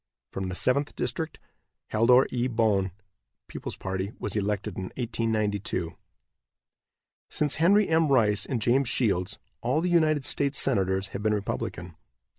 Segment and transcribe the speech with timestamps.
[0.31, 1.39] From the Seventh district
[1.93, 2.47] Haldor E.
[2.47, 2.89] Boen,
[3.47, 5.95] People's Party, was elected in 1892.
[7.29, 8.07] Since Henry M.
[8.07, 11.97] Rice and James Shields, all the United States Senators have been Republican.